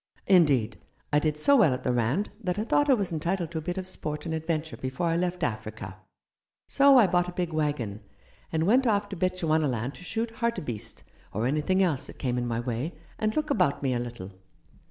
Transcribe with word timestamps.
Indeed, 0.25 0.79
I 1.13 1.19
did 1.19 1.37
so 1.37 1.55
well 1.55 1.75
at 1.75 1.83
the 1.83 1.91
Rand 1.91 2.31
that 2.43 2.57
I 2.57 2.63
thought 2.63 2.89
I 2.89 2.95
was 2.95 3.11
entitled 3.11 3.51
to 3.51 3.59
a 3.59 3.61
bit 3.61 3.77
of 3.77 3.87
sport 3.87 4.25
and 4.25 4.33
adventure 4.33 4.75
before 4.75 5.05
I 5.05 5.15
left 5.15 5.43
Africa— 5.43 5.95
so 6.67 6.97
I 6.97 7.05
bought 7.05 7.29
a 7.29 7.33
big 7.33 7.53
waggon, 7.53 7.99
and 8.51 8.65
went 8.65 8.87
off 8.87 9.09
to 9.09 9.15
Bechuanaland 9.15 9.93
to 9.93 10.03
shoot 10.03 10.31
hartebeest, 10.31 11.03
or 11.33 11.45
anything 11.45 11.83
else 11.83 12.07
that 12.07 12.17
came 12.17 12.39
in 12.39 12.47
my 12.47 12.59
way, 12.59 12.95
and 13.19 13.35
look 13.35 13.51
about 13.51 13.83
me 13.83 13.93
a 13.93 13.99
little. 13.99 14.31